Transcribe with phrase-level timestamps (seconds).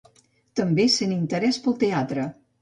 [0.59, 2.27] També sent interès pel teatre.